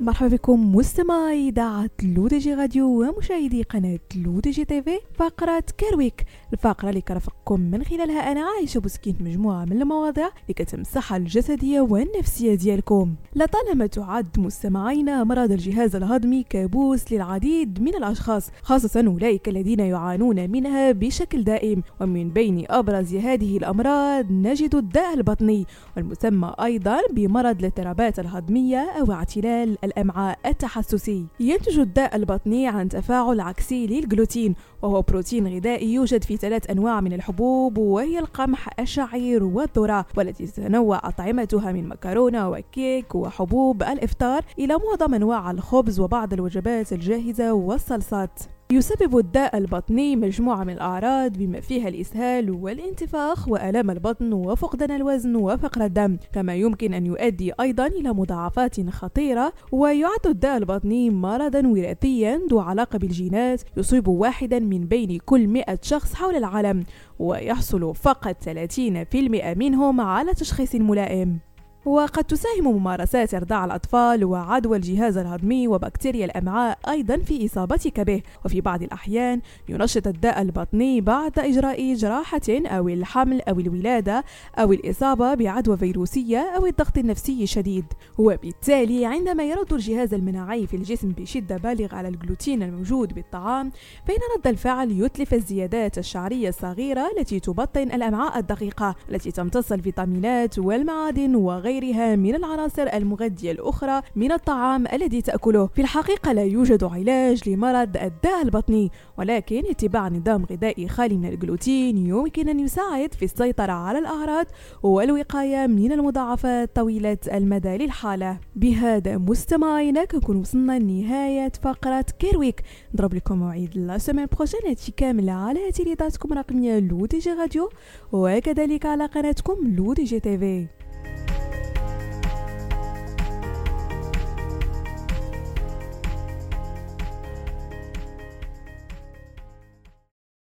مرحبا 0.00 0.28
بكم 0.28 0.74
مستمعي 0.76 1.48
إذاعة 1.48 1.90
لودي 2.02 2.38
جي 2.38 2.54
راديو 2.54 2.86
ومشاهدي 2.86 3.62
قناة 3.62 3.98
لودي 4.16 4.50
جي 4.50 4.64
تيفي 4.64 4.98
فقرة 5.14 5.64
Care 5.78 6.01
Week 6.01 6.24
الفقرة 6.52 6.88
اللي 6.88 7.00
كرفقكم 7.00 7.60
من 7.60 7.84
خلالها 7.84 8.32
أنا 8.32 8.40
عايشة 8.40 8.80
بوسكينت 8.80 9.22
مجموعة 9.22 9.64
من 9.64 9.82
المواضيع 9.82 10.26
اللي 10.26 10.54
كتهم 10.56 10.80
الصحة 10.80 11.16
الجسدية 11.16 11.80
والنفسية 11.80 12.54
ديالكم. 12.54 13.14
لطالما 13.36 13.86
تعد 13.86 14.40
مستمعينا 14.40 15.24
مرض 15.24 15.52
الجهاز 15.52 15.96
الهضمي 15.96 16.42
كابوس 16.42 17.12
للعديد 17.12 17.82
من 17.82 17.94
الأشخاص 17.94 18.50
خاصة 18.62 19.04
أولئك 19.06 19.48
الذين 19.48 19.80
يعانون 19.80 20.50
منها 20.50 20.92
بشكل 20.92 21.44
دائم 21.44 21.82
ومن 22.00 22.30
بين 22.30 22.64
أبرز 22.70 23.14
هذه 23.14 23.56
الأمراض 23.56 24.32
نجد 24.32 24.74
الداء 24.74 25.14
البطني 25.14 25.66
والمسمى 25.96 26.54
أيضا 26.62 26.98
بمرض 27.12 27.58
الاضطرابات 27.58 28.18
الهضمية 28.18 28.90
أو 29.00 29.12
اعتلال 29.12 29.87
الأمعاء 29.88 30.38
التحسسي. 30.46 31.26
ينتج 31.40 31.78
الداء 31.78 32.16
البطني 32.16 32.68
عن 32.68 32.88
تفاعل 32.88 33.40
عكسي 33.40 33.86
للجلوتين 33.86 34.54
وهو 34.82 35.02
بروتين 35.02 35.46
غذائي 35.56 35.94
يوجد 35.94 36.24
في 36.24 36.36
ثلاث 36.36 36.70
أنواع 36.70 37.00
من 37.00 37.12
الحبوب 37.12 37.78
وهي 37.78 38.18
القمح 38.18 38.80
الشعير 38.80 39.44
والذرة 39.44 40.06
والتي 40.16 40.46
تتنوع 40.46 41.00
أطعمتها 41.04 41.72
من 41.72 41.88
مكرونة 41.88 42.48
وكيك 42.48 43.14
وحبوب 43.14 43.82
الإفطار 43.82 44.44
إلى 44.58 44.78
معظم 44.88 45.14
أنواع 45.14 45.50
الخبز 45.50 46.00
وبعض 46.00 46.32
الوجبات 46.32 46.92
الجاهزة 46.92 47.52
والصلصات. 47.52 48.57
يسبب 48.72 49.18
الداء 49.18 49.58
البطني 49.58 50.16
مجموعة 50.16 50.64
من 50.64 50.72
الأعراض 50.72 51.32
بما 51.32 51.60
فيها 51.60 51.88
الإسهال 51.88 52.50
والانتفاخ 52.50 53.48
وألم 53.48 53.90
البطن 53.90 54.32
وفقدان 54.32 54.90
الوزن 54.90 55.36
وفقر 55.36 55.84
الدم 55.84 56.16
كما 56.32 56.54
يمكن 56.54 56.94
أن 56.94 57.06
يؤدي 57.06 57.52
أيضا 57.60 57.86
إلى 57.86 58.12
مضاعفات 58.12 58.90
خطيرة 58.90 59.52
ويعد 59.72 60.26
الداء 60.26 60.56
البطني 60.56 61.10
مرضا 61.10 61.66
وراثيا 61.66 62.40
ذو 62.50 62.60
علاقة 62.60 62.98
بالجينات 62.98 63.62
يصيب 63.76 64.08
واحدا 64.08 64.58
من 64.58 64.86
بين 64.86 65.18
كل 65.18 65.48
100 65.48 65.78
شخص 65.82 66.14
حول 66.14 66.36
العالم 66.36 66.84
ويحصل 67.18 67.94
فقط 67.94 68.36
30% 68.44 69.56
منهم 69.56 70.00
على 70.00 70.34
تشخيص 70.34 70.74
ملائم. 70.74 71.47
وقد 71.88 72.24
تساهم 72.24 72.76
ممارسات 72.76 73.34
إرضاع 73.34 73.64
الأطفال 73.64 74.24
وعدوى 74.24 74.76
الجهاز 74.76 75.16
الهضمي 75.16 75.68
وبكتيريا 75.68 76.24
الأمعاء 76.24 76.78
أيضا 76.88 77.16
في 77.16 77.46
إصابتك 77.46 78.00
به. 78.00 78.22
وفي 78.44 78.60
بعض 78.60 78.82
الأحيان 78.82 79.40
ينشط 79.68 80.06
الداء 80.06 80.42
البطني 80.42 81.00
بعد 81.00 81.38
إجراء 81.38 81.94
جراحة 81.94 82.40
أو 82.48 82.88
الحمل 82.88 83.40
أو 83.40 83.60
الولادة 83.60 84.24
أو 84.58 84.72
الإصابة 84.72 85.34
بعدوى 85.34 85.76
فيروسية 85.76 86.38
أو 86.56 86.66
الضغط 86.66 86.98
النفسي 86.98 87.46
شديد 87.46 87.84
وبالتالي 88.18 89.06
عندما 89.06 89.42
يرد 89.42 89.72
الجهاز 89.72 90.14
المناعي 90.14 90.66
في 90.66 90.76
الجسم 90.76 91.08
بشدة 91.08 91.56
بالغة 91.56 91.96
على 91.96 92.08
الجلوتين 92.08 92.62
الموجود 92.62 93.14
بالطعام 93.14 93.72
فإن 94.08 94.18
رد 94.36 94.46
الفعل 94.46 94.90
يتلف 94.90 95.34
الزيادات 95.34 95.98
الشعرية 95.98 96.48
الصغيرة 96.48 97.10
التي 97.18 97.40
تبطن 97.40 97.82
الأمعاء 97.82 98.38
الدقيقة 98.38 98.94
التي 99.10 99.30
تمتص 99.30 99.72
الفيتامينات 99.72 100.58
والمعادن 100.58 101.34
وغيرها. 101.34 101.77
وغيرها 101.78 102.16
من 102.16 102.34
العناصر 102.34 102.82
المغذية 102.94 103.52
الأخرى 103.52 104.02
من 104.16 104.32
الطعام 104.32 104.86
الذي 104.92 105.22
تأكله. 105.22 105.66
في 105.66 105.80
الحقيقة 105.80 106.32
لا 106.32 106.42
يوجد 106.42 106.84
علاج 106.84 107.48
لمرض 107.48 107.96
الداء 107.96 108.42
البطني 108.42 108.90
ولكن 109.18 109.62
اتباع 109.70 110.08
نظام 110.08 110.44
غذائي 110.44 110.88
خالي 110.88 111.16
من 111.16 111.28
الجلوتين 111.28 112.06
يمكن 112.06 112.48
أن 112.48 112.60
يساعد 112.60 113.14
في 113.14 113.24
السيطرة 113.24 113.72
على 113.72 113.98
الأعراض 113.98 114.46
والوقاية 114.82 115.66
من 115.66 115.92
المضاعفات 115.92 116.76
طويلة 116.76 117.18
المدى 117.32 117.76
للحالة. 117.76 118.38
بهذا 118.56 119.18
مستمعينا 119.18 120.04
كنكون 120.04 120.36
وصلنا 120.36 120.78
لنهاية 120.78 121.52
فقرة 121.62 122.06
كيرويك. 122.18 122.62
نضرب 122.94 123.14
لكم 123.14 123.38
موعد 123.38 123.70
la 123.74 123.98
semaine 123.98 124.26
prochaine 124.36 124.60
هادشي 124.68 124.92
كامل 124.92 125.30
على 125.30 125.72
تيليداتكم 125.72 126.32
رقمية 126.32 126.78
لو 126.78 127.06
دي 127.06 127.18
جي 127.18 127.32
راديو 127.32 127.70
وكذلك 128.12 128.86
على 128.86 129.06
قناتكم 129.06 129.74
لو 129.76 129.92
دي 129.92 130.04
جي 130.04 130.20
تيفي 130.20 130.77